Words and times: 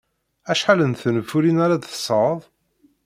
Acḥal 0.51 0.79
n 0.85 0.93
tenfulin 0.93 1.57
ara 1.65 1.77
d-tesɣed? 1.81 2.41